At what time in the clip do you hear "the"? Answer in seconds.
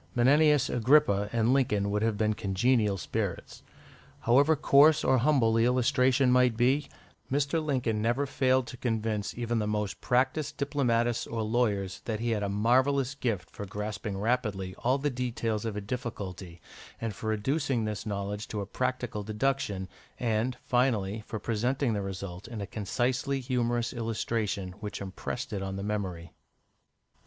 5.53-5.65, 9.59-9.67, 14.97-15.11, 21.93-22.01, 25.75-25.83